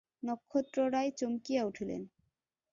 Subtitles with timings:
[0.23, 2.01] নক্ষত্ররায় চমকিয়া উঠিলেন।